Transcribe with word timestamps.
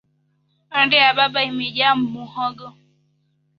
Honde 0.73 0.97
a 1.07 1.11
baba 1.17 1.41
imeyaa 1.49 1.99
muhogo 2.13 2.67